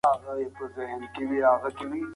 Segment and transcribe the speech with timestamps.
[0.61, 1.99] انسان خپله لاره ټاکي.